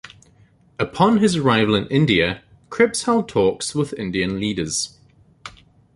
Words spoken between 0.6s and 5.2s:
Upon his arrival in India, Cripps held talks with Indian leaders.